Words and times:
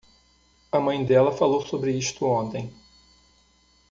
A 0.71 0.79
mãe 0.79 1.05
dela 1.05 1.31
falou 1.31 1.61
sobre 1.63 1.91
isto 1.95 2.25
ontem. 2.25 2.73